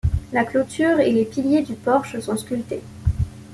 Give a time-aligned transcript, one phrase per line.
[0.33, 2.81] La clôture et les piliers du porche sont sculptés.